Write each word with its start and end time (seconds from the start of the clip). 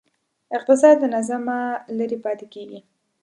اقتصاد 0.57 0.95
له 1.03 1.07
نظمه 1.15 1.59
لرې 1.97 2.17
پاتې 2.23 2.45
کېږي. 2.53 2.79